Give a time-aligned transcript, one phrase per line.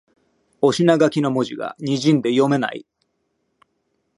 [0.61, 2.87] お品書きの文字がにじんで読めない